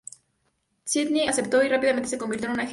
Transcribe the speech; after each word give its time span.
Sydney 0.83 1.27
aceptó 1.29 1.61
y 1.61 1.69
rápidamente 1.69 2.09
se 2.09 2.17
convirtió 2.17 2.47
en 2.47 2.53
un 2.53 2.59
agente. 2.61 2.69